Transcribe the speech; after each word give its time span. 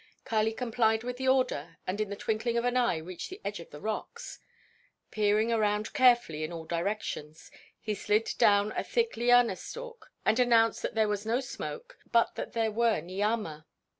Kali 0.25 0.51
complied 0.51 1.03
with 1.03 1.17
the 1.17 1.27
order 1.27 1.77
and 1.85 2.01
in 2.01 2.09
the 2.09 2.15
twinkling 2.15 2.57
of 2.57 2.65
an 2.65 2.75
eye 2.75 2.97
reached 2.97 3.29
the 3.29 3.39
edge 3.45 3.59
of 3.59 3.69
the 3.69 3.79
rocks. 3.79 4.39
Peering 5.11 5.53
around 5.53 5.93
carefully 5.93 6.43
in 6.43 6.51
all 6.51 6.65
directions 6.65 7.51
he 7.79 7.93
slid 7.93 8.27
down 8.39 8.71
a 8.71 8.83
thick 8.83 9.15
liana 9.15 9.55
stalk 9.55 10.11
and 10.25 10.39
announced 10.39 10.81
that 10.81 10.95
there 10.95 11.07
was 11.07 11.23
no 11.23 11.39
smoke, 11.39 11.99
but 12.11 12.33
that 12.33 12.53
there 12.53 12.71
were 12.71 12.99
"niama." 12.99 13.67